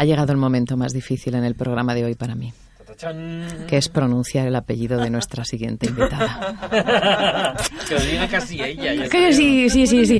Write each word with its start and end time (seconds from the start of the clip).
Ha 0.00 0.04
llegado 0.04 0.30
el 0.30 0.38
momento 0.38 0.76
más 0.76 0.92
difícil 0.92 1.34
en 1.34 1.42
el 1.42 1.56
programa 1.56 1.92
de 1.92 2.04
hoy 2.04 2.14
para 2.14 2.36
mí, 2.36 2.52
que 3.66 3.76
es 3.76 3.88
pronunciar 3.88 4.46
el 4.46 4.54
apellido 4.54 4.96
de 5.00 5.10
nuestra 5.10 5.44
siguiente 5.44 5.88
invitada. 5.88 6.54
que 7.88 7.94
lo 7.94 8.00
diga 8.00 8.28
casi 8.28 8.62
ella. 8.62 9.08
Que 9.08 9.32
sí, 9.32 9.68
sí, 9.68 9.88
sí, 9.88 10.06
sí. 10.06 10.18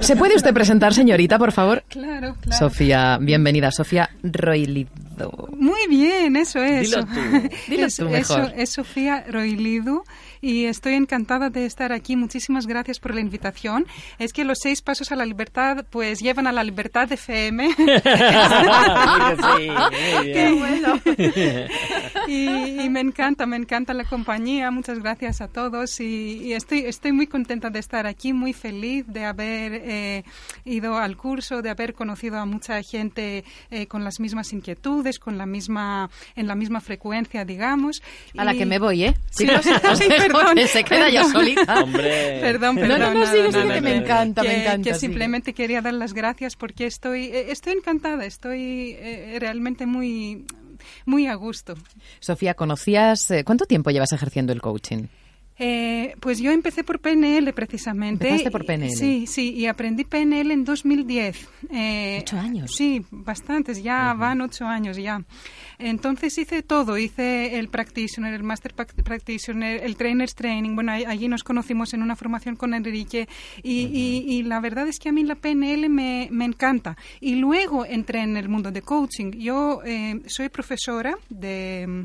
¿Se 0.00 0.16
puede 0.16 0.36
usted 0.36 0.52
presentar, 0.52 0.92
señorita, 0.92 1.38
por 1.38 1.52
favor? 1.52 1.82
Claro, 1.88 2.36
claro. 2.42 2.58
Sofía, 2.58 3.16
bienvenida, 3.18 3.70
Sofía 3.70 4.10
Muy 5.56 5.86
bien, 5.88 6.36
eso 6.36 6.62
es. 6.62 6.90
Dilo 6.90 7.04
tú. 7.06 7.20
Dilo 7.68 7.86
es, 7.86 7.96
tú 7.96 8.08
eso, 8.08 8.38
mejor. 8.38 8.52
es 8.56 8.70
Sofía 8.70 9.24
Roilidu 9.28 10.04
y 10.40 10.66
estoy 10.66 10.94
encantada 10.94 11.50
de 11.50 11.66
estar 11.66 11.92
aquí. 11.92 12.16
Muchísimas 12.16 12.66
gracias 12.66 13.00
por 13.00 13.14
la 13.14 13.20
invitación. 13.20 13.86
Es 14.18 14.32
que 14.32 14.44
los 14.44 14.58
seis 14.62 14.82
pasos 14.82 15.12
a 15.12 15.16
la 15.16 15.24
libertad 15.24 15.84
pues 15.90 16.20
llevan 16.20 16.46
a 16.46 16.52
la 16.52 16.62
libertad 16.62 17.08
de 17.08 17.14
FM. 17.14 17.74
sí, 17.76 17.84
muy 20.16 20.26
bien. 20.26 21.68
Y, 22.26 22.80
y 22.82 22.88
me 22.90 23.00
encanta, 23.00 23.46
me 23.46 23.56
encanta 23.56 23.94
la 23.94 24.04
compañía. 24.04 24.70
Muchas 24.70 24.98
gracias 25.00 25.40
a 25.40 25.48
todos 25.48 26.00
y, 26.00 26.40
y 26.42 26.52
estoy, 26.52 26.80
estoy 26.80 27.12
muy 27.12 27.26
contenta 27.26 27.70
de 27.70 27.78
estar 27.78 28.06
aquí, 28.06 28.32
muy 28.32 28.52
feliz 28.52 29.04
de 29.08 29.24
haber 29.24 29.72
eh, 29.84 30.24
ido 30.64 30.96
al 30.98 31.16
curso, 31.16 31.62
de 31.62 31.70
haber 31.70 31.94
conocido 31.94 32.38
a 32.38 32.44
mucha 32.44 32.82
gente 32.82 33.44
eh, 33.70 33.86
con 33.86 34.04
las 34.04 34.20
mismas 34.20 34.52
inquietudes, 34.52 35.18
con 35.18 35.38
la 35.38 35.46
misma, 35.46 36.10
en 36.34 36.46
la 36.46 36.54
misma 36.54 36.80
frecuencia, 36.80 37.44
digamos. 37.44 38.02
A 38.36 38.44
la 38.44 38.54
que 38.54 38.66
me 38.66 38.78
voy, 38.78 39.04
¿eh? 39.04 39.14
Sí, 39.30 39.46
sí, 39.62 39.70
dejo 40.08 40.38
perdón, 40.38 40.58
se 40.68 40.84
queda 40.84 41.08
ya 41.10 41.22
perdón. 41.24 41.32
solita. 41.32 41.82
Hombre. 41.82 42.38
Perdón, 42.40 42.74
No, 42.76 42.80
perdón. 42.82 43.00
no, 43.00 43.06
no, 43.12 43.20
nada, 43.20 43.32
sigue, 43.32 43.48
nada, 43.50 43.62
sigue, 43.62 43.74
que 43.74 43.80
me 43.80 43.96
encanta, 43.96 44.42
me 44.42 44.62
encanta, 44.62 44.84
Que 44.90 44.94
sigue. 44.94 45.00
simplemente 45.00 45.52
quería 45.54 45.80
dar 45.82 45.94
las 45.94 46.12
gracias 46.12 46.56
porque 46.56 46.86
estoy, 46.86 47.24
eh, 47.26 47.46
estoy 47.50 47.74
encantada, 47.74 48.24
estoy 48.26 48.96
eh, 48.98 49.36
realmente 49.40 49.86
muy, 49.86 50.44
muy 51.04 51.26
a 51.26 51.34
gusto. 51.34 51.74
Sofía, 52.20 52.54
¿conocías... 52.54 53.30
eh, 53.30 53.44
¿Cuánto 53.44 53.66
tiempo 53.66 53.90
llevas 53.90 54.12
ejerciendo 54.12 54.52
el 54.52 54.60
coaching? 54.60 55.06
Eh, 55.58 56.14
pues 56.20 56.38
yo 56.38 56.50
empecé 56.52 56.84
por 56.84 57.00
PNL 57.00 57.52
precisamente. 57.54 58.26
Empezaste 58.28 58.50
por 58.50 58.66
PNL. 58.66 58.90
Sí, 58.90 59.26
sí, 59.26 59.54
y 59.54 59.66
aprendí 59.66 60.04
PNL 60.04 60.50
en 60.52 60.64
2010. 60.64 61.48
Eh, 61.70 62.18
Ocho 62.20 62.38
años. 62.38 62.72
Sí, 62.76 63.02
bastantes, 63.10 63.82
ya 63.82 64.12
van 64.14 64.42
ocho 64.42 64.66
años 64.66 64.96
ya. 64.98 65.22
Entonces 65.78 66.36
hice 66.38 66.62
todo, 66.62 66.98
hice 66.98 67.58
el 67.58 67.68
practitioner, 67.68 68.34
el 68.34 68.42
master 68.42 68.74
prac- 68.74 69.02
practitioner, 69.02 69.82
el 69.82 69.96
trainer's 69.96 70.34
training. 70.34 70.74
Bueno, 70.74 70.92
allí 70.92 71.28
nos 71.28 71.42
conocimos 71.42 71.92
en 71.94 72.02
una 72.02 72.16
formación 72.16 72.56
con 72.56 72.74
Enrique 72.74 73.28
y, 73.62 73.86
y- 73.86 74.24
y 74.26 74.42
la 74.42 74.60
verdad 74.60 74.88
es 74.88 74.98
que 74.98 75.08
a 75.08 75.12
mí 75.12 75.22
la 75.24 75.34
PNL 75.36 75.88
me, 75.88 76.28
me 76.30 76.44
encanta. 76.44 76.96
Y 77.20 77.36
luego 77.36 77.84
entré 77.86 78.20
en 78.22 78.36
el 78.36 78.48
mundo 78.48 78.70
de 78.70 78.82
coaching. 78.82 79.32
Yo 79.32 79.80
eh, 79.84 80.20
soy 80.26 80.48
profesora 80.50 81.16
de 81.30 82.04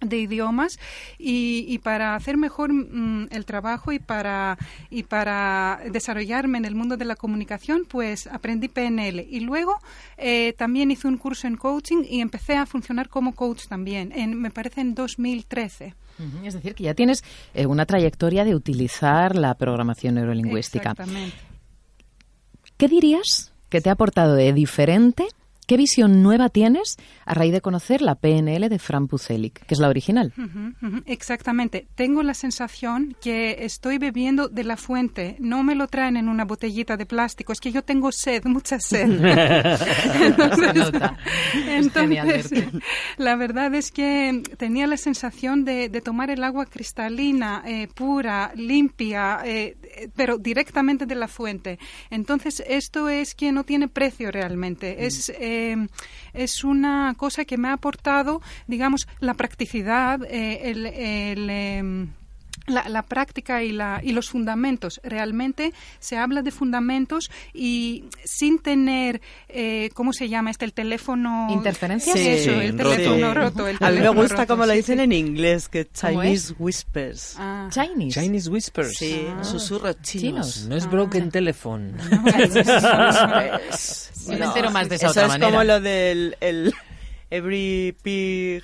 de 0.00 0.18
idiomas 0.18 0.78
y, 1.18 1.64
y 1.68 1.78
para 1.78 2.14
hacer 2.14 2.36
mejor 2.36 2.72
mm, 2.72 3.28
el 3.30 3.44
trabajo 3.44 3.92
y 3.92 3.98
para 3.98 4.56
y 4.90 5.02
para 5.02 5.80
desarrollarme 5.90 6.58
en 6.58 6.64
el 6.64 6.74
mundo 6.74 6.96
de 6.96 7.04
la 7.04 7.16
comunicación 7.16 7.84
pues 7.88 8.26
aprendí 8.26 8.68
PNL 8.68 9.26
y 9.28 9.40
luego 9.40 9.78
eh, 10.16 10.54
también 10.56 10.90
hice 10.90 11.08
un 11.08 11.16
curso 11.18 11.46
en 11.46 11.56
coaching 11.56 12.04
y 12.08 12.20
empecé 12.20 12.56
a 12.56 12.66
funcionar 12.66 13.08
como 13.08 13.34
coach 13.34 13.66
también 13.66 14.12
en, 14.12 14.40
me 14.40 14.50
parece 14.50 14.80
en 14.80 14.94
2013 14.94 15.94
Ujú, 16.18 16.44
Es 16.46 16.54
decir, 16.54 16.74
que 16.74 16.82
ya 16.82 16.94
tienes 16.94 17.22
eh, 17.54 17.66
una 17.66 17.86
trayectoria 17.86 18.44
de 18.44 18.56
utilizar 18.56 19.36
la 19.36 19.54
programación 19.54 20.16
neurolingüística. 20.16 20.90
exactamente 20.90 21.36
¿Qué 22.76 22.88
dirías 22.88 23.52
que 23.68 23.80
te 23.80 23.90
ha 23.90 23.92
aportado 23.92 24.34
de 24.34 24.52
diferente? 24.52 25.26
¿Qué 25.68 25.76
visión 25.76 26.22
nueva 26.22 26.48
tienes 26.48 26.96
a 27.26 27.34
raíz 27.34 27.52
de 27.52 27.60
conocer 27.60 28.00
la 28.00 28.14
PNL 28.14 28.70
de 28.70 28.78
Fran 28.78 29.06
Pucelik, 29.06 29.66
que 29.66 29.74
es 29.74 29.78
la 29.78 29.90
original? 29.90 30.32
Ujú, 30.38 30.72
ujú, 30.80 31.02
Exactamente. 31.04 31.86
Tengo 31.94 32.22
la 32.22 32.32
sensación 32.32 33.14
que 33.20 33.66
estoy 33.66 33.98
bebiendo 33.98 34.48
de 34.48 34.64
la 34.64 34.78
fuente. 34.78 35.36
No 35.40 35.62
me 35.62 35.74
lo 35.74 35.86
traen 35.86 36.16
en 36.16 36.30
una 36.30 36.46
botellita 36.46 36.96
de 36.96 37.04
plástico. 37.04 37.52
Es 37.52 37.60
que 37.60 37.70
yo 37.70 37.84
tengo 37.84 38.12
sed, 38.12 38.46
mucha 38.46 38.80
sed. 38.80 39.08
Se 40.56 40.72
nota. 40.72 41.18
Entonces, 41.66 42.50
la 43.18 43.36
verdad 43.36 43.74
es 43.74 43.92
que 43.92 44.42
tenía 44.56 44.86
la 44.86 44.96
sensación 44.96 45.66
de, 45.66 45.90
de 45.90 46.00
tomar 46.00 46.30
el 46.30 46.44
agua 46.44 46.64
cristalina, 46.64 47.62
eh, 47.66 47.88
pura, 47.94 48.52
limpia, 48.54 49.40
eh, 49.44 49.76
eh, 49.82 50.08
pero 50.16 50.38
directamente 50.38 51.04
de 51.04 51.14
la 51.14 51.28
fuente. 51.28 51.78
Entonces, 52.08 52.64
esto 52.66 53.10
es 53.10 53.34
que 53.34 53.52
no 53.52 53.64
tiene 53.64 53.88
precio 53.88 54.30
realmente. 54.30 55.04
Es, 55.04 55.28
eh, 55.28 55.57
es 56.32 56.64
una 56.64 57.14
cosa 57.16 57.44
que 57.44 57.58
me 57.58 57.68
ha 57.68 57.74
aportado, 57.74 58.40
digamos, 58.66 59.08
la 59.20 59.34
practicidad, 59.34 60.22
eh, 60.24 60.70
el... 60.70 60.86
el, 60.86 61.50
em, 61.50 62.17
la, 62.68 62.88
la 62.88 63.02
práctica 63.02 63.62
y, 63.62 63.72
la, 63.72 64.00
y 64.02 64.12
los 64.12 64.30
fundamentos. 64.30 65.00
Realmente 65.02 65.72
se 65.98 66.16
habla 66.16 66.42
de 66.42 66.50
fundamentos 66.50 67.30
y 67.52 68.04
sin 68.24 68.58
tener, 68.58 69.20
eh, 69.48 69.90
¿cómo 69.94 70.12
se 70.12 70.28
llama 70.28 70.50
este? 70.50 70.64
El 70.64 70.72
teléfono. 70.72 71.48
¿Interferencias? 71.50 72.18
Sí, 72.18 72.28
eso, 72.28 72.52
el 72.52 72.78
roto. 72.78 72.90
teléfono 72.96 73.34
roto. 73.34 73.66
el 73.68 73.76
A 73.80 73.90
mí 73.90 74.00
me 74.00 74.08
gusta 74.10 74.36
roto, 74.36 74.46
como 74.48 74.66
lo 74.66 74.72
dicen 74.72 74.98
sí. 74.98 75.04
en 75.04 75.12
inglés, 75.12 75.68
que 75.68 75.86
¿Cómo 75.86 76.22
Chinese 76.22 76.54
whispers. 76.58 77.34
Ah. 77.38 77.68
Chinese. 77.70 78.20
Chinese 78.20 78.48
Whispers. 78.50 78.94
Sí, 78.96 79.26
susurros 79.42 79.96
chinos. 80.02 80.54
Chinos. 80.54 80.66
No 80.68 80.76
es 80.76 80.88
broken 80.90 81.30
telephone. 81.30 81.94
Más 84.72 84.88
de 84.88 84.96
esa 84.96 85.06
Eso 85.06 85.10
otra 85.10 85.22
es 85.22 85.28
manera. 85.28 85.50
como 85.50 85.64
lo 85.64 85.80
del 85.80 86.36
el 86.40 86.74
Every 87.30 87.96
Pig. 88.02 88.62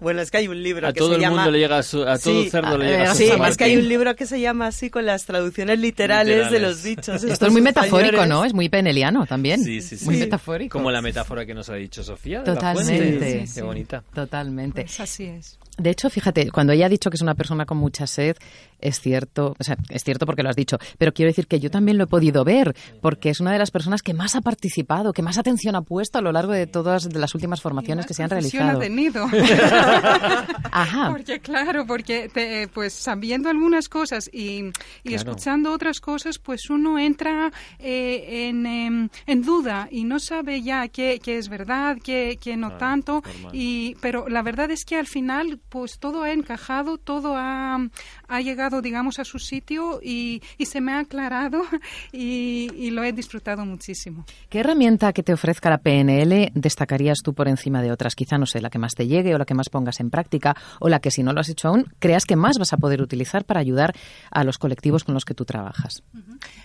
Bueno, 0.00 0.22
es 0.22 0.30
que 0.30 0.38
hay 0.38 0.48
un 0.48 0.62
libro 0.62 0.88
A 0.88 0.92
que 0.92 0.98
todo 0.98 1.10
se 1.10 1.14
el 1.16 1.20
llama. 1.20 1.36
mundo 1.36 1.50
le 1.50 1.58
llega 1.58 1.78
a 1.78 1.82
su, 1.82 2.02
a 2.02 2.18
todo 2.18 2.42
Sí, 2.42 2.50
cerdo 2.50 2.78
le 2.78 2.86
llega 2.86 2.98
eh, 3.04 3.06
a 3.06 3.10
su 3.12 3.18
Sí, 3.18 3.30
es 3.48 3.56
que 3.56 3.64
hay 3.64 3.76
un 3.76 3.86
libro 3.88 4.16
que 4.16 4.26
se 4.26 4.40
llama 4.40 4.66
así 4.68 4.88
con 4.90 5.04
las 5.06 5.26
traducciones 5.26 5.78
literales, 5.78 6.50
de 6.50 6.58
los 6.58 6.82
dichos. 6.82 7.22
Esto 7.22 7.46
es 7.46 7.52
muy 7.52 7.60
metafórico, 7.60 7.98
españoles. 8.16 8.28
¿no? 8.28 8.44
Es 8.44 8.54
muy 8.54 8.68
peneliano 8.68 9.26
también. 9.26 9.62
Sí, 9.62 9.82
sí, 9.82 9.96
sí. 9.98 10.04
Muy 10.06 10.14
Sí. 10.14 10.20
metafórico. 10.22 10.78
Como 10.78 10.90
la 10.90 11.02
metáfora 11.02 11.44
que 11.44 11.54
nos 11.54 11.68
ha 11.68 11.74
dicho 11.74 12.02
Sofía. 12.02 12.40
de 12.40 12.46
la 12.48 12.54
Totalmente. 12.54 13.30
Sí, 13.32 13.38
Qué 13.40 13.46
sí. 13.46 13.60
bonita. 13.60 14.02
Totalmente. 14.14 14.82
Pues 14.82 15.00
así 15.00 15.24
es. 15.24 15.58
De 15.76 15.90
hecho, 15.90 16.10
fíjate, 16.10 16.50
cuando 16.50 16.72
ella 16.72 16.86
ha 16.86 16.88
dicho 16.90 17.10
que 17.10 17.16
es 17.16 17.22
una 17.22 17.34
persona 17.34 17.64
con 17.66 17.78
mucha 17.78 18.06
sed, 18.06 18.36
es 18.82 19.00
cierto, 19.00 19.54
o 19.58 19.64
sea, 19.64 19.76
es 19.88 20.04
cierto 20.04 20.26
porque 20.26 20.42
lo 20.42 20.48
has 20.50 20.56
dicho, 20.56 20.78
pero 20.98 21.12
quiero 21.12 21.30
decir 21.30 21.46
que 21.46 21.60
yo 21.60 21.70
también 21.70 21.98
lo 21.98 22.04
he 22.04 22.06
podido 22.06 22.44
ver, 22.44 22.74
porque 23.00 23.30
es 23.30 23.40
una 23.40 23.52
de 23.52 23.58
las 23.58 23.70
personas 23.70 24.02
que 24.02 24.14
más 24.14 24.34
ha 24.34 24.40
participado, 24.40 25.12
que 25.12 25.22
más 25.22 25.38
atención 25.38 25.74
ha 25.76 25.82
puesto 25.82 26.18
a 26.18 26.22
lo 26.22 26.32
largo 26.32 26.52
de 26.52 26.66
todas 26.66 27.08
de 27.08 27.18
las 27.18 27.34
últimas 27.34 27.60
formaciones 27.60 28.06
que 28.06 28.14
se 28.14 28.22
han 28.22 28.30
realizado. 28.30 28.78
ha 28.78 28.80
tenido. 28.80 29.26
Ajá. 30.72 31.10
Porque 31.10 31.40
claro, 31.40 31.86
porque 31.86 32.28
te- 32.32 32.68
pues 32.68 32.92
sabiendo 32.92 33.48
algunas 33.50 33.88
cosas 33.88 34.28
y, 34.32 34.66
y 35.02 35.10
Claro. 35.10 35.30
escuchando 35.32 35.72
otras 35.72 36.00
cosas, 36.00 36.38
pues 36.38 36.70
uno 36.70 36.98
entra 36.98 37.50
eh, 37.78 38.48
en, 38.48 38.66
em, 38.66 39.08
en 39.26 39.42
duda 39.42 39.88
y 39.90 40.04
no 40.04 40.18
sabe 40.18 40.62
ya 40.62 40.88
qué, 40.88 41.20
qué 41.22 41.38
es 41.38 41.48
verdad, 41.48 41.96
qué, 42.02 42.38
qué 42.40 42.56
no 42.56 42.68
Claro, 42.68 42.78
tanto. 42.78 43.22
Y, 43.52 43.96
pero 44.00 44.28
la 44.28 44.42
verdad 44.42 44.70
es 44.70 44.84
que 44.84 44.96
al 44.96 45.06
final, 45.06 45.58
pues 45.68 45.98
todo 45.98 46.22
ha 46.22 46.32
encajado, 46.32 46.98
todo 46.98 47.34
ha, 47.36 47.78
ha 48.28 48.40
llegado, 48.40 48.69
digamos, 48.80 49.18
a 49.18 49.24
su 49.24 49.38
sitio 49.38 50.00
y, 50.02 50.42
y 50.56 50.66
se 50.66 50.80
me 50.80 50.92
ha 50.92 51.00
aclarado 51.00 51.62
y, 52.12 52.70
y 52.76 52.90
lo 52.90 53.02
he 53.02 53.12
disfrutado 53.12 53.64
muchísimo. 53.66 54.24
¿Qué 54.48 54.60
herramienta 54.60 55.12
que 55.12 55.22
te 55.22 55.32
ofrezca 55.32 55.70
la 55.70 55.78
PNL 55.78 56.52
destacarías 56.54 57.18
tú 57.22 57.34
por 57.34 57.48
encima 57.48 57.82
de 57.82 57.92
otras? 57.92 58.14
Quizá, 58.14 58.38
no 58.38 58.46
sé, 58.46 58.60
la 58.60 58.70
que 58.70 58.78
más 58.78 58.94
te 58.94 59.06
llegue 59.06 59.34
o 59.34 59.38
la 59.38 59.44
que 59.44 59.54
más 59.54 59.68
pongas 59.68 59.98
en 60.00 60.10
práctica 60.10 60.56
o 60.78 60.88
la 60.88 61.00
que 61.00 61.10
si 61.10 61.22
no 61.22 61.32
lo 61.32 61.40
has 61.40 61.48
hecho 61.48 61.68
aún, 61.68 61.86
creas 61.98 62.24
que 62.24 62.36
más 62.36 62.58
vas 62.58 62.72
a 62.72 62.76
poder 62.76 63.02
utilizar 63.02 63.44
para 63.44 63.60
ayudar 63.60 63.94
a 64.30 64.44
los 64.44 64.58
colectivos 64.58 65.04
con 65.04 65.14
los 65.14 65.24
que 65.24 65.34
tú 65.34 65.44
trabajas. 65.44 66.02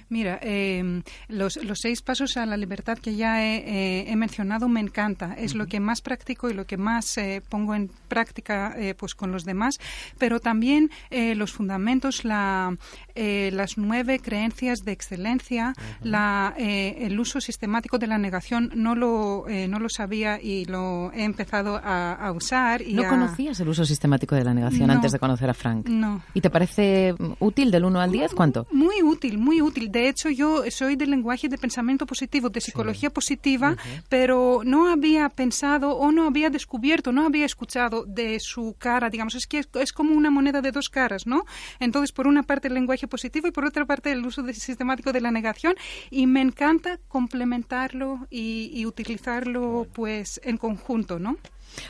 Mira, 0.10 0.40
eh, 0.44 1.02
los, 1.28 1.58
los 1.64 1.80
seis 1.82 2.02
pasos 2.02 2.38
a 2.38 2.46
la 2.46 2.58
libertad 2.58 3.00
que 3.00 3.16
ya 3.16 3.44
he, 3.44 3.58
eh, 3.58 4.12
he 4.12 4.16
mencionado 4.16 4.68
me 4.68 4.80
encanta. 4.80 5.34
Es 5.38 5.56
lo 5.56 5.68
que 5.68 5.80
más 5.80 6.02
practico 6.02 6.50
y 6.50 6.54
lo 6.54 6.66
que 6.66 6.78
más 6.78 7.18
eh, 7.18 7.42
pongo 7.48 7.76
en 7.76 7.90
práctica 8.08 8.76
eh, 8.78 8.94
pues 8.94 9.16
con 9.16 9.32
los 9.32 9.46
demás. 9.46 9.80
Pero 10.18 10.40
también 10.40 10.92
eh, 11.10 11.36
los 11.36 11.52
fundamentos, 11.52 11.95
la, 12.24 12.76
eh, 13.16 13.50
las 13.54 13.78
nueve 13.78 14.20
creencias 14.20 14.80
de 14.84 14.92
excelencia, 14.92 15.74
la, 16.02 16.54
eh, 16.58 16.98
el 17.02 17.20
uso 17.20 17.40
sistemático 17.42 17.98
de 17.98 18.08
la 18.08 18.18
negación, 18.18 18.72
no 18.76 18.96
lo, 18.96 19.48
eh, 19.48 19.68
no 19.68 19.80
lo 19.80 19.90
sabía 19.90 20.40
y 20.42 20.66
lo 20.66 21.12
he 21.14 21.24
empezado 21.24 21.80
a, 21.84 22.14
a 22.14 22.32
usar. 22.32 22.82
Y 22.82 22.94
¿No 22.94 23.04
a- 23.04 23.10
conocías 23.10 23.60
el 23.60 23.70
uso 23.70 23.86
sistemático 23.86 24.36
de 24.36 24.44
la 24.44 24.54
negación 24.54 24.88
No. 24.88 24.94
antes 24.94 25.12
de 25.12 25.20
conocer 25.20 25.50
a 25.50 25.54
Frank? 25.54 25.88
No. 25.88 26.22
¿Y 26.34 26.42
te 26.42 26.50
parece 26.50 27.14
mm, 27.18 27.34
útil 27.40 27.72
del 27.72 27.86
1 27.86 28.00
al 28.02 28.12
10? 28.12 28.34
¿Cuánto? 28.34 28.68
Muy 28.72 29.02
útil, 29.02 29.38
muy 29.38 29.62
útil. 29.62 29.92
De 29.92 30.10
hecho, 30.10 30.30
yo 30.30 30.64
soy 30.70 30.96
del 30.96 31.12
lenguaje 31.12 31.48
de 31.50 31.58
pensamiento 31.58 32.06
positivo, 32.06 32.50
de 32.50 32.62
psicología 32.62 33.10
positiva, 33.10 33.76
pero 34.10 34.62
no 34.66 34.90
había 34.92 35.30
pensado 35.30 35.92
o 35.92 36.12
no 36.12 36.28
había 36.28 36.50
descubierto, 36.50 37.12
no 37.12 37.26
había 37.26 37.46
escuchado 37.46 38.06
de 38.06 38.40
su 38.40 38.76
cara, 38.78 39.10
digamos, 39.10 39.36
es 39.36 39.48
que 39.48 39.60
es, 39.60 39.70
es 39.74 39.92
como 39.94 40.14
una 40.16 40.30
moneda 40.30 40.62
de 40.62 40.72
dos 40.72 40.90
caras, 40.90 41.26
¿no? 41.26 41.44
Entonces, 41.86 42.12
por 42.12 42.28
una 42.28 42.44
parte 42.44 42.68
el 42.68 42.74
lenguaje 42.74 43.08
positivo 43.08 43.48
y 43.48 43.52
por 43.52 43.66
otra 43.66 43.86
parte 43.86 44.12
el 44.12 44.26
uso 44.26 44.46
sistemático 44.54 45.14
de 45.14 45.22
la 45.22 45.32
negación 45.32 45.76
y 46.10 46.28
me 46.28 46.42
encanta 46.42 47.00
complementarlo 47.08 48.28
y, 48.30 48.86
utilizarlo 48.86 49.88
pues 49.94 50.40
en 50.44 50.58
conjunto, 50.58 51.18
¿no? 51.18 51.38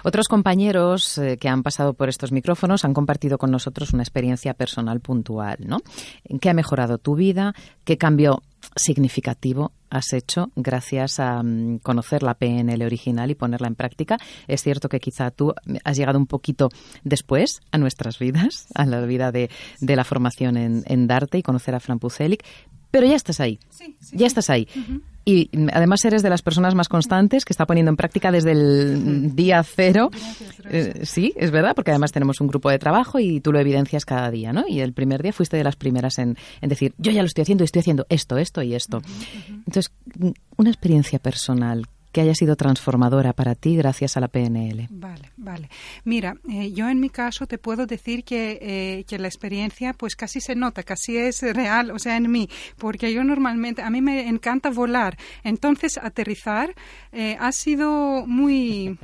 Otros 0.03 0.27
compañeros 0.27 1.17
eh, 1.17 1.37
que 1.37 1.49
han 1.49 1.61
pasado 1.61 1.93
por 1.93 2.09
estos 2.09 2.31
micrófonos 2.31 2.85
han 2.85 2.93
compartido 2.93 3.37
con 3.37 3.51
nosotros 3.51 3.93
una 3.93 4.03
experiencia 4.03 4.53
personal 4.53 4.99
puntual, 5.01 5.57
¿no? 5.59 5.79
¿En 6.23 6.39
qué 6.39 6.49
ha 6.49 6.53
mejorado 6.53 6.97
tu 6.97 7.15
vida? 7.15 7.53
¿Qué 7.83 7.97
cambio 7.97 8.41
significativo 8.75 9.71
has 9.89 10.13
hecho 10.13 10.51
gracias 10.55 11.19
a 11.19 11.41
mm, 11.41 11.79
conocer 11.79 12.23
la 12.23 12.33
PNL 12.33 12.83
original 12.83 13.31
y 13.31 13.35
ponerla 13.35 13.67
en 13.67 13.75
práctica. 13.75 14.17
Es 14.47 14.61
cierto 14.61 14.89
que 14.89 14.99
quizá 14.99 15.31
tú 15.31 15.53
has 15.83 15.97
llegado 15.97 16.17
un 16.17 16.27
poquito 16.27 16.69
después 17.03 17.61
a 17.71 17.77
nuestras 17.77 18.19
vidas, 18.19 18.67
a 18.75 18.85
la 18.85 19.01
vida 19.01 19.31
de, 19.31 19.49
la 19.79 20.03
formación 20.03 20.57
en, 20.57 21.07
Darte 21.07 21.37
y 21.37 21.43
conocer 21.43 21.75
a 21.75 21.79
Fran 21.79 21.99
Pucelik, 21.99 22.43
pero 22.89 23.05
ya 23.05 23.15
estás 23.15 23.39
ahí. 23.39 23.59
ya 24.11 24.25
estás 24.25 24.49
ahí. 24.49 24.67
Y 25.25 25.49
además 25.73 26.05
eres 26.05 26.21
de 26.21 26.29
las 26.29 26.43
personas 26.43 26.75
más 26.75 26.87
constantes 26.87 27.45
que 27.45 27.53
está 27.53 27.65
poniendo 27.65 27.89
en 27.89 27.97
práctica 27.97 28.31
desde 28.31 28.51
el 28.51 29.35
día 29.35 29.63
cero. 29.63 30.11
Eh, 30.69 31.01
sí, 31.03 31.33
es 31.35 31.49
verdad, 31.49 31.73
porque 31.75 31.89
además 31.89 32.11
tenemos 32.11 32.39
un 32.41 32.47
grupo 32.47 32.69
de 32.69 32.77
trabajo 32.77 33.19
y 33.19 33.41
tú 33.41 33.51
lo 33.51 33.59
evidencias 33.59 34.05
cada 34.05 34.29
día, 34.29 34.53
¿no? 34.53 34.65
Y 34.67 34.81
el 34.81 34.93
primer 34.93 35.23
día 35.23 35.33
fuiste 35.33 35.57
de 35.57 35.63
las 35.63 35.75
primeras 35.75 36.19
en, 36.19 36.37
en 36.61 36.69
decir, 36.69 36.93
yo 36.99 37.11
ya 37.11 37.21
lo 37.21 37.27
estoy 37.27 37.41
haciendo 37.41 37.63
y 37.63 37.65
estoy 37.65 37.79
haciendo 37.79 38.05
esto, 38.09 38.37
esto 38.37 38.61
y 38.61 38.75
esto. 38.75 39.01
Entonces, 39.49 39.91
una 40.57 40.69
experiencia 40.69 41.17
personal 41.17 41.87
que 42.15 42.21
haya 42.21 42.33
sido 42.33 42.55
transformadora 42.55 43.33
para 43.33 43.55
ti 43.55 43.75
gracias 43.75 44.15
a 44.15 44.21
la 44.21 44.29
PNL. 44.29 44.87
Vale, 44.89 45.33
vale. 45.35 45.69
Mira, 46.05 46.37
eh, 46.49 46.71
yo 46.71 46.87
en 46.87 47.01
mi 47.01 47.09
caso 47.09 47.45
te 47.45 47.57
puedo 47.57 47.85
decir 47.85 48.23
que, 48.23 48.57
eh, 48.61 49.03
que, 49.05 49.19
la 49.19 49.27
experiencia 49.27 49.91
pues 49.91 50.15
casi 50.15 50.39
se 50.39 50.55
nota, 50.55 50.83
casi 50.83 51.17
es 51.17 51.41
real, 51.41 51.91
o 51.91 51.99
sea, 51.99 52.15
en 52.15 52.31
mí, 52.31 52.47
porque 52.77 53.13
yo 53.13 53.25
normalmente, 53.25 53.81
a 53.81 53.89
mí 53.89 53.99
me 54.01 54.29
encanta 54.29 54.69
volar, 54.69 55.17
entonces 55.43 55.97
aterrizar 55.97 56.73
eh, 57.11 57.35
ha 57.37 57.51
sido 57.51 58.25
muy, 58.25 58.97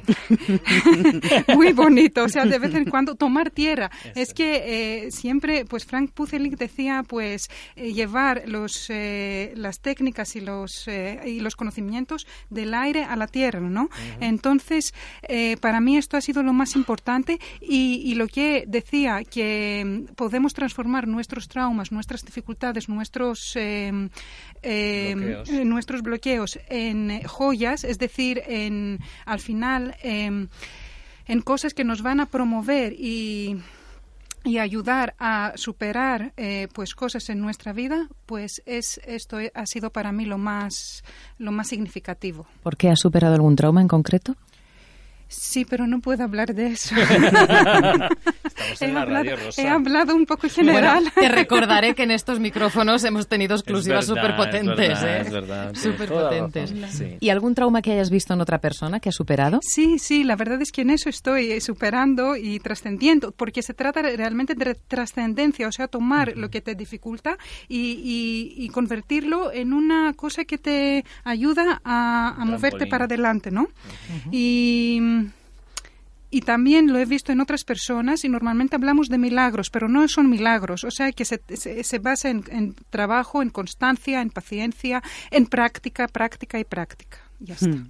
muy 1.54 1.74
bonito, 1.74 2.24
o 2.24 2.30
sea, 2.30 2.46
de 2.46 2.60
vez 2.60 2.74
en 2.76 2.86
cuando 2.86 3.16
tomar 3.16 3.52
tierra. 3.52 3.92
Es 4.16 4.34
que 4.34 5.10
siempre, 5.12 5.66
pues 5.66 5.84
Frank 5.84 6.12
Pucelik 6.12 6.58
decía, 6.58 7.04
pues 7.06 7.50
llevar 7.76 8.44
los, 8.46 8.90
las 8.90 9.82
técnicas 9.82 10.38
y 10.38 10.40
los, 10.40 10.88
y 10.88 11.42
los 11.42 11.58
conocimientos 11.58 12.26
del 12.50 12.74
aire 12.74 13.01
a 13.04 13.16
la 13.16 13.28
tierra, 13.28 13.60
¿no? 13.60 13.90
Entonces, 14.20 14.94
eh, 15.28 15.58
para 15.60 15.80
mí 15.80 15.98
esto 15.98 16.18
ha 16.18 16.22
sido 16.22 16.44
lo 16.44 16.54
más 16.54 16.76
importante 16.76 17.40
y, 17.62 18.14
lo 18.16 18.28
que 18.28 18.66
decía, 18.68 19.24
que 19.24 19.84
mm, 19.86 20.14
podemos 20.16 20.54
transformar 20.54 21.08
nuestros 21.08 21.48
traumas, 21.48 21.92
nuestras 21.92 22.26
dificultades, 22.26 22.90
nuestros, 22.90 23.56
em, 23.56 24.10
em, 24.62 25.20
bloqueos. 25.20 25.50
Eh, 25.50 25.66
nuestros 25.66 26.02
bloqueos 26.02 26.60
en 26.70 27.22
joyas, 27.24 27.84
es 27.84 27.98
decir, 27.98 28.42
en, 28.46 29.00
al 29.26 29.40
final, 29.40 29.96
em, 30.02 30.48
en 31.28 31.42
cosas 31.42 31.74
que 31.74 31.84
nos 31.84 32.02
van 32.02 32.20
a 32.20 32.26
promover 32.26 32.94
y 32.94 33.58
y 34.44 34.58
ayudar 34.58 35.16
a 35.20 35.54
superar 35.56 36.34
eh, 36.38 36.68
pues 36.74 36.96
cosas 36.96 37.30
en 37.30 37.40
nuestra 37.40 37.74
vida 37.74 38.08
pues 38.26 38.62
es 38.66 39.00
esto 39.06 39.38
ha 39.54 39.66
sido 39.66 39.92
para 39.92 40.12
mí 40.12 40.26
lo 40.26 40.38
más 40.38 41.04
lo 41.38 41.52
más 41.52 41.68
significativo 41.68 42.48
¿por 42.64 42.78
qué 42.78 42.90
has 42.90 43.00
superado 43.00 43.36
algún 43.36 43.56
trauma 43.56 43.82
en 43.82 43.88
concreto? 43.88 44.36
Sí, 45.32 45.64
pero 45.64 45.88
no 45.88 46.02
puedo 46.02 46.24
hablar 46.24 46.54
de 46.54 46.68
eso. 46.68 46.94
he, 48.82 48.86
hablado, 48.92 49.32
he, 49.58 49.68
hablado, 49.68 50.14
un 50.14 50.26
poco 50.26 50.50
general. 50.50 51.10
te 51.16 51.30
recordaré 51.30 51.96
que 51.96 52.04
en 52.04 52.12
estos 52.12 52.42
micrófonos 52.42 53.02
hemos 53.06 53.28
tenido 53.28 53.56
exclusivas 53.56 54.06
súper 54.06 54.36
potentes. 54.36 55.02
Es 55.02 55.32
verdad, 55.32 55.74
Súper 55.74 56.10
potentes. 56.10 56.74
¿Y 57.22 57.30
algún 57.30 57.56
trauma 57.56 57.82
que 57.82 57.94
hayas 57.94 58.10
visto 58.10 58.34
en 58.34 58.42
otra 58.42 58.60
persona 58.60 59.00
que 59.00 59.08
ha 59.08 59.14
superado? 59.14 59.60
Sí, 59.62 60.00
sí, 60.00 60.26
la 60.26 60.36
verdad 60.36 60.62
es 60.62 60.74
que 60.74 60.82
en 60.82 60.90
eso 60.90 61.08
estoy 61.08 61.54
eh, 61.54 61.62
superando 61.62 62.36
y 62.36 62.60
trascendiendo, 62.60 63.32
porque 63.32 63.62
se 63.62 63.74
trata 63.74 64.02
realmente 64.02 64.54
de 64.54 64.76
trascendencia, 64.76 65.66
o 65.70 65.72
sea, 65.72 65.88
tomar 65.88 66.34
lo 66.36 66.50
que 66.50 66.60
te 66.60 66.76
dificulta 66.76 67.38
y, 67.70 68.70
convertirlo 68.74 69.52
en 69.52 69.74
una 69.74 70.14
cosa 70.14 70.46
que 70.46 70.58
te 70.58 71.06
ayuda 71.24 71.82
a, 71.84 72.36
moverte 72.46 72.86
para 72.88 73.06
adelante, 73.06 73.52
¿no? 73.52 73.68
Y 74.32 75.00
y 76.32 76.42
también 76.42 76.92
lo 76.92 76.98
he 76.98 77.06
visto 77.06 77.32
en 77.32 77.42
otras 77.42 77.64
personas 77.66 78.24
y 78.24 78.30
normalmente 78.30 78.76
hablamos 78.76 79.10
de 79.10 79.18
milagros, 79.18 79.70
pero 79.70 79.90
no 79.90 80.08
son 80.08 80.30
milagros, 80.30 80.86
o 80.86 80.92
sea 80.92 81.12
que 81.12 81.26
se, 81.26 81.42
se, 81.56 82.00
basa 82.00 82.30
en, 82.30 82.74
trabajo, 82.90 83.42
en 83.42 83.50
constancia, 83.50 84.22
en 84.22 84.30
paciencia, 84.30 85.04
en 85.30 85.46
práctica, 85.46 86.08
práctica 86.08 86.58
y 86.60 86.64
práctica. 86.64 87.18
Ya 87.40 87.56
está. 87.56 87.68
Hmm. 87.68 87.90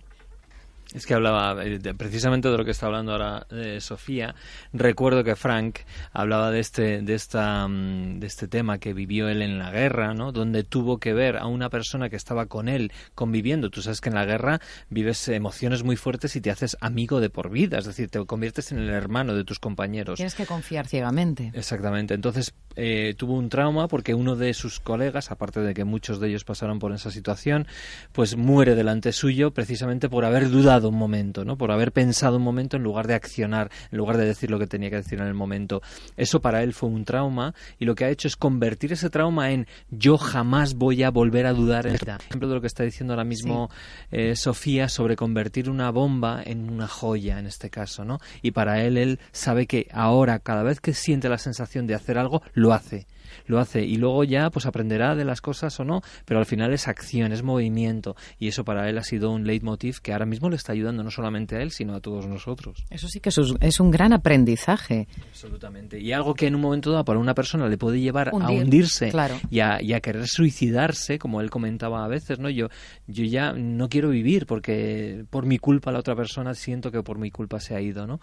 Es 0.93 1.05
que 1.05 1.13
hablaba 1.13 1.63
eh, 1.63 1.79
precisamente 1.97 2.49
de 2.49 2.57
lo 2.57 2.65
que 2.65 2.71
está 2.71 2.87
hablando 2.87 3.13
ahora 3.13 3.47
eh, 3.49 3.79
Sofía. 3.79 4.35
Recuerdo 4.73 5.23
que 5.23 5.35
Frank 5.35 5.79
hablaba 6.11 6.51
de 6.51 6.59
este, 6.59 7.01
de, 7.01 7.13
esta, 7.13 7.67
mm, 7.67 8.19
de 8.19 8.27
este 8.27 8.47
tema 8.47 8.77
que 8.77 8.93
vivió 8.93 9.29
él 9.29 9.41
en 9.41 9.57
la 9.57 9.71
guerra, 9.71 10.13
¿no? 10.13 10.33
Donde 10.33 10.63
tuvo 10.63 10.99
que 10.99 11.13
ver 11.13 11.37
a 11.37 11.47
una 11.47 11.69
persona 11.69 12.09
que 12.09 12.17
estaba 12.17 12.47
con 12.47 12.67
él 12.67 12.91
conviviendo. 13.15 13.69
Tú 13.69 13.81
sabes 13.81 14.01
que 14.01 14.09
en 14.09 14.15
la 14.15 14.25
guerra 14.25 14.59
vives 14.89 15.29
emociones 15.29 15.83
muy 15.83 15.95
fuertes 15.95 16.35
y 16.35 16.41
te 16.41 16.51
haces 16.51 16.75
amigo 16.81 17.21
de 17.21 17.29
por 17.29 17.49
vida. 17.49 17.77
Es 17.77 17.85
decir, 17.85 18.09
te 18.09 18.25
conviertes 18.25 18.71
en 18.73 18.79
el 18.79 18.89
hermano 18.89 19.33
de 19.33 19.45
tus 19.45 19.59
compañeros. 19.59 20.17
Tienes 20.17 20.35
que 20.35 20.45
confiar 20.45 20.87
ciegamente. 20.87 21.51
Exactamente. 21.53 22.13
Entonces 22.13 22.53
eh, 22.75 23.15
tuvo 23.17 23.35
un 23.35 23.49
trauma 23.49 23.87
porque 23.87 24.13
uno 24.13 24.35
de 24.35 24.53
sus 24.53 24.79
colegas, 24.79 25.31
aparte 25.31 25.61
de 25.61 25.73
que 25.73 25.85
muchos 25.85 26.19
de 26.19 26.27
ellos 26.27 26.43
pasaron 26.43 26.79
por 26.79 26.91
esa 26.91 27.11
situación, 27.11 27.67
pues 28.11 28.35
muere 28.35 28.75
delante 28.75 29.13
suyo 29.13 29.51
precisamente 29.51 30.09
por 30.09 30.25
haber 30.25 30.49
dudado 30.49 30.80
un 30.89 30.97
momento, 30.97 31.45
¿no? 31.45 31.57
Por 31.57 31.71
haber 31.71 31.91
pensado 31.91 32.37
un 32.37 32.43
momento 32.43 32.77
en 32.77 32.83
lugar 32.83 33.07
de 33.07 33.13
accionar, 33.13 33.69
en 33.91 33.97
lugar 33.97 34.17
de 34.17 34.25
decir 34.25 34.49
lo 34.49 34.59
que 34.59 34.67
tenía 34.67 34.89
que 34.89 34.97
decir 34.97 35.19
en 35.19 35.27
el 35.27 35.33
momento. 35.33 35.81
Eso 36.17 36.41
para 36.41 36.63
él 36.63 36.73
fue 36.73 36.89
un 36.89 37.05
trauma 37.05 37.53
y 37.79 37.85
lo 37.85 37.95
que 37.95 38.05
ha 38.05 38.09
hecho 38.09 38.27
es 38.27 38.35
convertir 38.35 38.93
ese 38.93 39.09
trauma 39.09 39.51
en 39.51 39.67
yo 39.89 40.17
jamás 40.17 40.75
voy 40.75 41.03
a 41.03 41.09
volver 41.11 41.45
a 41.45 41.53
dudar 41.53 41.87
en 41.87 41.97
Por 41.97 42.21
ejemplo, 42.21 42.47
de 42.47 42.55
lo 42.55 42.61
que 42.61 42.67
está 42.67 42.83
diciendo 42.83 43.13
ahora 43.13 43.23
mismo 43.23 43.69
eh, 44.11 44.35
Sofía 44.35 44.89
sobre 44.89 45.15
convertir 45.15 45.69
una 45.69 45.91
bomba 45.91 46.41
en 46.43 46.69
una 46.69 46.87
joya 46.87 47.39
en 47.39 47.47
este 47.47 47.69
caso, 47.69 48.05
¿no? 48.05 48.19
Y 48.41 48.51
para 48.51 48.83
él 48.83 48.97
él 48.97 49.19
sabe 49.31 49.67
que 49.67 49.87
ahora 49.91 50.39
cada 50.39 50.63
vez 50.63 50.79
que 50.79 50.93
siente 50.93 51.29
la 51.29 51.37
sensación 51.37 51.87
de 51.87 51.95
hacer 51.95 52.17
algo 52.17 52.41
lo 52.53 52.73
hace 52.73 53.07
lo 53.45 53.59
hace 53.59 53.83
y 53.83 53.97
luego 53.97 54.23
ya 54.23 54.49
pues 54.49 54.65
aprenderá 54.65 55.15
de 55.15 55.25
las 55.25 55.41
cosas 55.41 55.79
o 55.79 55.85
no, 55.85 56.01
pero 56.25 56.39
al 56.39 56.45
final 56.45 56.73
es 56.73 56.87
acción, 56.87 57.31
es 57.31 57.43
movimiento 57.43 58.15
y 58.39 58.47
eso 58.47 58.63
para 58.63 58.89
él 58.89 58.97
ha 58.97 59.03
sido 59.03 59.31
un 59.31 59.45
leitmotiv 59.45 59.99
que 60.01 60.13
ahora 60.13 60.25
mismo 60.25 60.49
le 60.49 60.55
está 60.55 60.73
ayudando 60.73 61.03
no 61.03 61.11
solamente 61.11 61.55
a 61.55 61.61
él, 61.61 61.71
sino 61.71 61.95
a 61.95 62.01
todos 62.01 62.27
nosotros. 62.27 62.85
Eso 62.89 63.07
sí 63.07 63.19
que 63.19 63.29
es 63.29 63.79
un 63.79 63.91
gran 63.91 64.13
aprendizaje. 64.13 65.07
Absolutamente. 65.29 65.99
Y 65.99 66.11
algo 66.11 66.33
que 66.33 66.47
en 66.47 66.55
un 66.55 66.61
momento 66.61 66.91
dado 66.91 67.05
para 67.05 67.19
una 67.19 67.33
persona 67.33 67.67
le 67.67 67.77
puede 67.77 67.99
llevar 67.99 68.29
a 68.29 68.49
hundirse 68.49 69.11
y, 69.49 69.59
a, 69.59 69.99
querer 70.01 70.27
suicidarse, 70.27 71.19
como 71.19 71.41
él 71.41 71.49
comentaba 71.49 72.03
a 72.03 72.07
veces, 72.07 72.39
¿no? 72.39 72.49
Yo, 72.49 72.67
yo 73.07 73.25
ya 73.25 73.53
no 73.53 73.89
quiero 73.89 74.09
vivir 74.09 74.45
porque 74.45 75.25
por 75.29 75.45
mi 75.45 75.57
culpa 75.57 75.91
la 75.91 75.99
otra 75.99 76.15
persona 76.15 76.53
siento 76.53 76.91
que 76.91 77.03
por 77.03 77.17
mi 77.17 77.31
culpa 77.31 77.59
se 77.59 77.75
ha 77.75 77.81
ido, 77.81 78.07
¿no? 78.07 78.19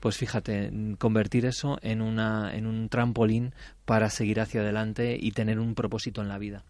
Pues 0.00 0.16
fíjate, 0.16 0.70
convertir 0.98 1.46
eso 1.46 1.78
en, 1.82 2.02
una, 2.02 2.54
en 2.54 2.66
un 2.66 2.88
trampolín 2.88 3.54
para 3.92 4.08
seguir 4.08 4.40
hacia 4.40 4.62
adelante 4.62 5.18
y 5.20 5.32
tener 5.32 5.58
un 5.58 5.74
propósito 5.74 6.22
en 6.22 6.28
la 6.28 6.38
vida. 6.38 6.64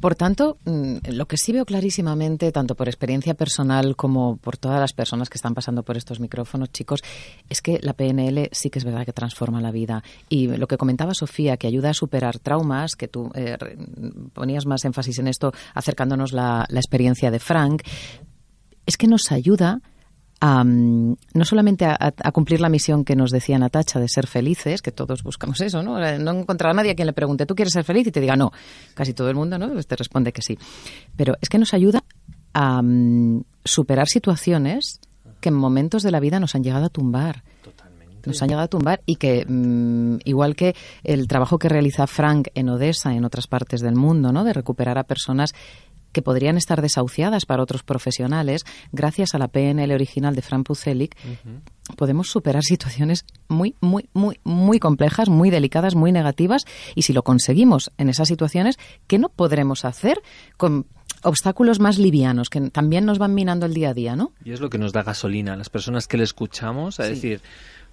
Por 0.00 0.14
tanto, 0.14 0.56
mm, 0.64 1.10
lo 1.10 1.28
que 1.28 1.36
sí 1.36 1.52
veo 1.52 1.66
clarísimamente, 1.66 2.50
tanto 2.52 2.74
por 2.74 2.88
experiencia 2.88 3.34
personal 3.34 3.96
como 3.96 4.38
por 4.38 4.56
todas 4.56 4.80
las 4.80 4.94
personas 4.94 5.28
que 5.28 5.36
están 5.36 5.52
pasando 5.52 5.82
por 5.82 5.98
estos 5.98 6.20
micrófonos, 6.20 6.72
chicos, 6.72 7.02
es 7.50 7.60
que 7.60 7.80
la 7.82 7.92
PNL 7.92 8.48
sí 8.52 8.70
que 8.70 8.78
es 8.78 8.84
verdad 8.86 9.04
que 9.04 9.12
transforma 9.12 9.60
la 9.60 9.72
vida. 9.72 10.02
Y 10.30 10.46
lo 10.56 10.66
que 10.66 10.78
comentaba 10.78 11.12
Sofía, 11.12 11.58
que 11.58 11.66
ayuda 11.66 11.90
a 11.90 11.94
superar 11.94 12.38
traumas, 12.38 12.96
que 12.96 13.08
tú 13.08 13.30
eh, 13.34 13.58
ponías 14.32 14.64
más 14.64 14.86
énfasis 14.86 15.18
en 15.18 15.28
esto 15.28 15.52
acercándonos 15.74 16.32
la, 16.32 16.64
la 16.70 16.80
experiencia 16.80 17.30
de 17.30 17.40
Frank, 17.40 17.82
es 18.86 18.96
que 18.96 19.06
nos 19.06 19.30
ayuda 19.30 19.82
no 20.52 21.44
solamente 21.44 21.86
a, 21.86 22.12
cumplir 22.32 22.60
la 22.60 22.68
misión 22.68 23.04
que 23.04 23.16
nos 23.16 23.30
decía 23.30 23.58
Natacha 23.58 23.98
de 23.98 24.08
ser 24.08 24.26
felices, 24.26 24.82
que 24.82 24.92
todos 24.92 25.22
buscamos 25.22 25.60
eso, 25.60 25.82
¿no? 25.82 26.02
Eh, 26.04 26.18
no 26.18 26.32
encontrar 26.32 26.72
a 26.72 26.74
nadie 26.74 26.90
a 26.90 26.94
quien 26.94 27.06
le 27.06 27.12
pregunte, 27.12 27.46
¿tú 27.46 27.54
quieres 27.54 27.72
ser 27.72 27.84
feliz? 27.84 28.06
Y 28.06 28.12
te 28.12 28.20
diga 28.20 28.36
no. 28.36 28.52
Casi 28.94 29.14
todo 29.14 29.30
el 29.30 29.36
mundo, 29.36 29.58
¿no? 29.58 29.72
Pues 29.72 29.86
te 29.86 29.96
responde 29.96 30.32
que 30.32 30.42
sí. 30.42 30.58
Pero 31.16 31.34
es 31.40 31.48
que 31.48 31.58
nos 31.58 31.72
ayuda 31.72 32.04
a 32.52 32.82
superar 33.64 34.08
situaciones 34.08 35.00
que 35.40 35.48
en 35.48 35.54
momentos 35.54 36.02
de 36.02 36.10
la 36.10 36.20
vida 36.20 36.38
nos 36.40 36.54
han 36.54 36.62
llegado 36.62 36.86
a 36.86 36.90
tumbar. 36.90 37.42
Nos 38.26 38.40
han 38.42 38.48
llegado 38.48 38.64
a 38.64 38.68
tumbar 38.68 39.02
y 39.04 39.16
que, 39.16 39.44
mm, 39.46 40.20
igual 40.24 40.56
que 40.56 40.74
el 41.02 41.28
trabajo 41.28 41.58
que 41.58 41.68
realiza 41.68 42.06
Frank 42.06 42.48
en 42.54 42.70
Odessa, 42.70 43.14
en 43.14 43.24
otras 43.24 43.46
partes 43.46 43.80
del 43.82 43.94
mundo, 43.94 44.32
¿no? 44.32 44.44
De 44.44 44.54
recuperar 44.54 44.98
a 44.98 45.04
personas 45.04 45.54
que 46.14 46.22
podrían 46.22 46.56
estar 46.56 46.80
desahuciadas 46.80 47.44
para 47.44 47.62
otros 47.62 47.82
profesionales, 47.82 48.64
gracias 48.92 49.34
a 49.34 49.38
la 49.38 49.48
PNL 49.48 49.92
original 49.92 50.34
de 50.34 50.40
Frank 50.40 50.66
Pucelik, 50.66 51.14
podemos 51.98 52.30
superar 52.30 52.62
situaciones 52.62 53.26
muy, 53.48 53.74
muy, 53.82 54.08
muy, 54.14 54.40
muy 54.44 54.78
complejas, 54.78 55.28
muy 55.28 55.50
delicadas, 55.50 55.94
muy 55.94 56.12
negativas, 56.12 56.64
y 56.94 57.02
si 57.02 57.12
lo 57.12 57.22
conseguimos 57.22 57.92
en 57.98 58.08
esas 58.08 58.28
situaciones, 58.28 58.78
¿qué 59.06 59.18
no 59.18 59.28
podremos 59.28 59.84
hacer 59.84 60.22
con 60.56 60.86
obstáculos 61.22 61.80
más 61.80 61.98
livianos 61.98 62.48
que 62.48 62.60
también 62.70 63.04
nos 63.04 63.18
van 63.18 63.34
minando 63.34 63.66
el 63.66 63.74
día 63.74 63.90
a 63.90 63.94
día, 63.94 64.14
¿no? 64.14 64.32
Y 64.44 64.52
es 64.52 64.60
lo 64.60 64.70
que 64.70 64.78
nos 64.78 64.92
da 64.92 65.02
gasolina. 65.02 65.54
A 65.54 65.56
las 65.56 65.70
personas 65.70 66.06
que 66.06 66.16
le 66.16 66.24
escuchamos, 66.24 67.00
a 67.00 67.04
decir, 67.04 67.40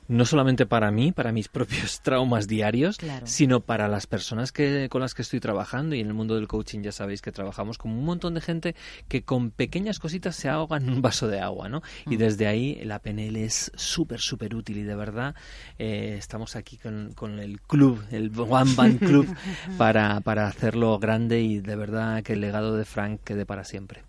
no 0.07 0.25
solamente 0.25 0.65
para 0.65 0.91
mí, 0.91 1.11
para 1.11 1.31
mis 1.31 1.47
propios 1.49 2.01
traumas 2.01 2.47
diarios, 2.47 2.97
sino 3.23 3.61
para 3.61 3.87
las 3.87 4.07
personas 4.07 4.51
que, 4.51 4.87
con 4.89 5.01
las 5.01 5.13
que 5.13 5.21
estoy 5.21 5.39
trabajando. 5.39 5.95
Y 5.95 6.01
en 6.01 6.07
el 6.07 6.13
mundo 6.13 6.35
del 6.35 6.47
coaching 6.47 6.81
ya 6.81 6.91
sabéis 6.91 7.21
que 7.21 7.31
trabajamos 7.31 7.77
con 7.77 7.91
un 7.91 8.03
montón 8.03 8.33
de 8.33 8.41
gente 8.41 8.75
que 9.07 9.23
con 9.23 9.51
pequeñas 9.51 9.99
cositas 9.99 10.35
se 10.35 10.49
ahoga 10.49 10.77
en 10.77 10.89
un 10.89 11.01
vaso 11.01 11.27
de 11.27 11.39
agua, 11.39 11.69
¿no? 11.69 11.81
Y 12.05 12.15
mm. 12.15 12.19
desde 12.19 12.47
ahí 12.47 12.81
la 12.83 12.99
PNL 12.99 13.37
es 13.37 13.71
súper, 13.75 14.19
súper 14.19 14.55
útil 14.55 14.77
y 14.77 14.83
de 14.83 14.95
verdad 14.95 15.35
eh, 15.77 16.15
estamos 16.17 16.55
aquí 16.55 16.77
con, 16.77 17.13
con, 17.13 17.39
el 17.39 17.61
club, 17.61 18.03
el 18.11 18.31
One 18.37 18.73
Band 18.75 18.99
Club, 18.99 19.27
para, 19.77 20.19
para 20.21 20.47
hacerlo 20.47 20.99
grande 20.99 21.41
y 21.41 21.59
de 21.59 21.75
verdad 21.75 22.23
que 22.23 22.33
el 22.33 22.41
legado 22.41 22.75
de 22.75 22.85
Frank 22.85 23.21
quede 23.23 23.45
para 23.45 23.63
siempre. 23.63 24.03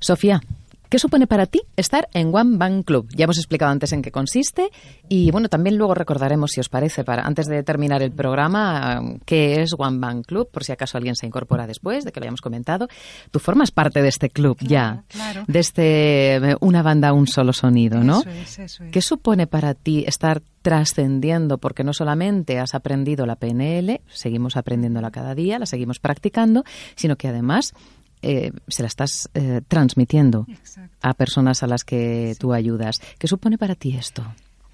Sofía, 0.00 0.40
¿Qué 0.92 0.98
supone 0.98 1.26
para 1.26 1.46
ti 1.46 1.62
estar 1.74 2.10
en 2.12 2.34
One 2.34 2.58
Bank 2.58 2.84
Club? 2.84 3.08
Ya 3.16 3.24
hemos 3.24 3.38
explicado 3.38 3.72
antes 3.72 3.94
en 3.94 4.02
qué 4.02 4.10
consiste 4.10 4.68
y 5.08 5.30
bueno, 5.30 5.48
también 5.48 5.78
luego 5.78 5.94
recordaremos, 5.94 6.50
si 6.50 6.60
os 6.60 6.68
parece, 6.68 7.02
para 7.02 7.22
antes 7.22 7.46
de 7.46 7.62
terminar 7.62 8.02
el 8.02 8.12
programa, 8.12 9.00
qué 9.24 9.62
es 9.62 9.70
One 9.78 10.00
Bank 10.00 10.26
Club, 10.26 10.50
por 10.50 10.64
si 10.64 10.72
acaso 10.72 10.98
alguien 10.98 11.16
se 11.16 11.24
incorpora 11.24 11.66
después 11.66 12.04
de 12.04 12.12
que 12.12 12.20
lo 12.20 12.24
hayamos 12.24 12.42
comentado. 12.42 12.88
Tú 13.30 13.38
formas 13.38 13.70
parte 13.70 14.02
de 14.02 14.08
este 14.08 14.28
club 14.28 14.58
ya, 14.60 15.04
de 15.46 15.58
este 15.60 16.34
eh, 16.34 16.56
una 16.60 16.82
banda, 16.82 17.14
un 17.14 17.26
solo 17.26 17.54
sonido, 17.54 18.04
¿no? 18.04 18.22
¿Qué 18.90 19.00
supone 19.00 19.46
para 19.46 19.72
ti 19.72 20.04
estar 20.06 20.42
trascendiendo, 20.60 21.56
porque 21.56 21.84
no 21.84 21.94
solamente 21.94 22.58
has 22.58 22.74
aprendido 22.74 23.24
la 23.24 23.36
PNL, 23.36 24.02
seguimos 24.08 24.58
aprendiéndola 24.58 25.10
cada 25.10 25.34
día, 25.34 25.58
la 25.58 25.64
seguimos 25.64 26.00
practicando, 26.00 26.64
sino 26.96 27.16
que 27.16 27.28
además 27.28 27.72
eh, 28.22 28.52
se 28.68 28.82
la 28.82 28.86
estás 28.86 29.28
eh, 29.34 29.60
transmitiendo 29.66 30.46
a 31.00 31.14
personas 31.14 31.62
a 31.62 31.66
las 31.66 31.84
que 31.84 32.34
tú 32.38 32.52
ayudas. 32.52 33.00
¿Qué 33.18 33.26
supone 33.26 33.58
para 33.58 33.74
ti 33.74 33.96
esto? 33.96 34.24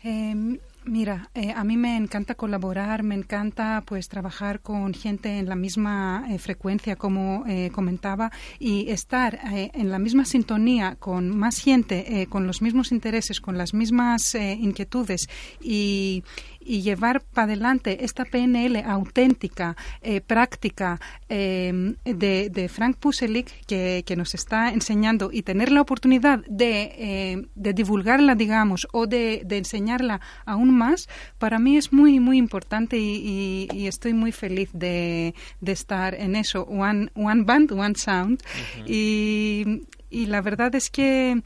Em, 0.02 0.58
mira, 0.84 1.30
eh, 1.34 1.52
a 1.52 1.64
mí 1.64 1.76
me 1.76 1.96
encanta 1.96 2.34
colaborar, 2.34 3.02
me 3.02 3.14
encanta 3.14 3.82
pues 3.86 4.08
trabajar 4.08 4.60
con 4.60 4.94
gente 4.94 5.38
en 5.38 5.48
la 5.48 5.56
misma 5.56 6.26
frecuencia 6.38 6.96
como 6.96 7.44
comentaba 7.72 8.30
y 8.58 8.90
estar 8.90 9.38
en 9.52 9.90
la 9.90 9.98
misma 9.98 10.24
sintonía 10.24 10.96
con 10.96 11.36
más 11.36 11.58
gente, 11.58 12.26
con 12.30 12.46
los 12.46 12.62
mismos 12.62 12.92
intereses, 12.92 13.40
con 13.40 13.58
las 13.58 13.74
mismas 13.74 14.34
inquietudes 14.34 15.28
y, 15.60 16.22
y 16.68 16.82
llevar 16.82 17.22
para 17.22 17.46
adelante 17.46 18.04
esta 18.04 18.24
PNL 18.26 18.76
auténtica, 18.84 19.74
eh, 20.02 20.20
práctica 20.20 21.00
eh, 21.28 21.94
de, 22.04 22.68
Frank 22.68 22.96
Puselik 22.98 23.64
que, 23.66 24.14
nos 24.16 24.34
está 24.34 24.70
enseñando 24.70 25.30
y 25.32 25.42
tener 25.42 25.72
la 25.72 25.80
oportunidad 25.80 26.40
de, 26.46 26.92
eh, 26.98 27.72
divulgarla, 27.72 28.34
digamos, 28.34 28.86
o 28.92 29.06
de, 29.06 29.46
enseñarla 29.48 30.20
aún 30.44 30.76
más, 30.76 31.08
para 31.38 31.58
mí 31.58 31.76
es 31.76 31.92
muy, 31.92 32.20
muy 32.20 32.36
importante 32.36 32.98
y, 32.98 33.86
estoy 33.88 34.12
muy 34.12 34.32
feliz 34.32 34.68
de, 34.74 35.34
estar 35.64 36.14
en 36.14 36.36
eso, 36.36 36.62
One, 36.64 37.10
one 37.14 37.44
Band, 37.44 37.72
One 37.72 37.94
Sound. 37.96 38.42
y, 38.86 39.80
la 40.10 40.42
verdad 40.42 40.74
es 40.74 40.90
que, 40.90 41.42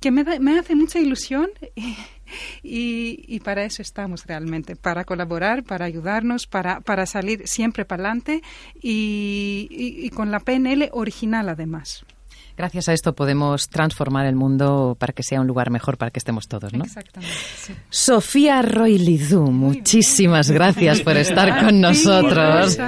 que 0.00 0.10
me, 0.10 0.24
me 0.40 0.58
hace 0.58 0.74
mucha 0.74 0.98
ilusión. 0.98 1.48
Y, 1.74 1.96
para 3.44 3.64
eso 3.64 3.82
estamos 3.82 4.26
realmente, 4.26 4.76
para 4.76 5.04
colaborar, 5.04 5.62
para 5.62 5.84
ayudarnos, 5.84 6.46
para, 6.46 6.80
para 6.80 7.06
salir 7.06 7.46
siempre 7.46 7.84
para 7.84 8.02
adelante 8.02 8.42
y, 8.74 10.10
con 10.14 10.30
la 10.30 10.40
PNL 10.40 10.90
original 10.92 11.48
además. 11.48 12.04
Gracias 12.56 12.88
a 12.88 12.94
esto 12.94 13.14
podemos 13.14 13.68
transformar 13.68 14.24
el 14.24 14.34
mundo 14.34 14.96
para 14.98 15.12
que 15.12 15.22
sea 15.22 15.42
un 15.42 15.46
lugar 15.46 15.68
mejor 15.70 15.98
para 15.98 16.10
que 16.10 16.18
estemos 16.18 16.48
todos, 16.48 16.72
¿no? 16.72 16.84
Exactamente. 16.84 17.34
Sofía 17.90 18.62
Roy 18.62 18.96
muchísimas 19.50 20.50
gracias 20.50 21.02
por 21.02 21.16
estar 21.18 21.62
con 21.62 21.82
nosotros. 21.82 22.78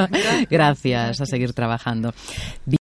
gracias, 0.50 1.20
a 1.20 1.26
seguir 1.26 1.52
trabajando. 1.52 2.14